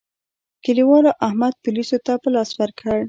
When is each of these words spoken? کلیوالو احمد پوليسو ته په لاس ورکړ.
کلیوالو 0.63 1.11
احمد 1.27 1.53
پوليسو 1.63 1.97
ته 2.05 2.13
په 2.21 2.29
لاس 2.35 2.49
ورکړ. 2.59 2.93